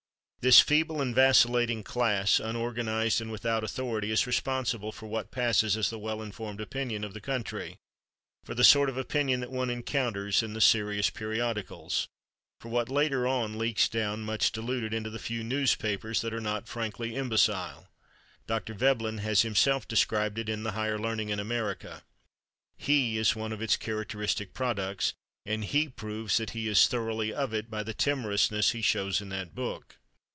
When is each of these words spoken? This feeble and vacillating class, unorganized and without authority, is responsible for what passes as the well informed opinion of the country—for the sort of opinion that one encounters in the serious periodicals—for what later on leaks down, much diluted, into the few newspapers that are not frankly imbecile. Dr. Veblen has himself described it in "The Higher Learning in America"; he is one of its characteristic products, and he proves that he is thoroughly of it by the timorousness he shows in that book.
This 0.43 0.59
feeble 0.59 1.01
and 1.03 1.13
vacillating 1.13 1.83
class, 1.83 2.39
unorganized 2.39 3.21
and 3.21 3.31
without 3.31 3.63
authority, 3.63 4.09
is 4.09 4.25
responsible 4.25 4.91
for 4.91 5.05
what 5.05 5.29
passes 5.29 5.77
as 5.77 5.91
the 5.91 5.99
well 5.99 6.19
informed 6.19 6.59
opinion 6.59 7.03
of 7.03 7.13
the 7.13 7.21
country—for 7.21 8.55
the 8.55 8.63
sort 8.63 8.89
of 8.89 8.97
opinion 8.97 9.41
that 9.41 9.51
one 9.51 9.69
encounters 9.69 10.41
in 10.41 10.53
the 10.53 10.59
serious 10.59 11.11
periodicals—for 11.11 12.69
what 12.69 12.89
later 12.89 13.27
on 13.27 13.59
leaks 13.59 13.87
down, 13.87 14.21
much 14.21 14.51
diluted, 14.51 14.95
into 14.95 15.11
the 15.11 15.19
few 15.19 15.43
newspapers 15.43 16.21
that 16.21 16.33
are 16.33 16.41
not 16.41 16.67
frankly 16.67 17.13
imbecile. 17.15 17.87
Dr. 18.47 18.73
Veblen 18.73 19.19
has 19.19 19.43
himself 19.43 19.87
described 19.87 20.39
it 20.39 20.49
in 20.49 20.63
"The 20.63 20.71
Higher 20.71 20.97
Learning 20.97 21.29
in 21.29 21.39
America"; 21.39 22.01
he 22.79 23.19
is 23.19 23.35
one 23.35 23.51
of 23.53 23.61
its 23.61 23.77
characteristic 23.77 24.55
products, 24.55 25.13
and 25.45 25.63
he 25.63 25.87
proves 25.87 26.37
that 26.37 26.49
he 26.57 26.67
is 26.67 26.87
thoroughly 26.87 27.31
of 27.31 27.53
it 27.53 27.69
by 27.69 27.83
the 27.83 27.93
timorousness 27.93 28.71
he 28.71 28.81
shows 28.81 29.21
in 29.21 29.29
that 29.29 29.53
book. 29.53 29.97